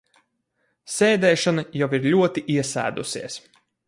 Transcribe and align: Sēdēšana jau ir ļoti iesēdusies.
Sēdēšana 0.93 1.63
jau 1.81 1.89
ir 1.99 2.07
ļoti 2.13 2.45
iesēdusies. 2.55 3.37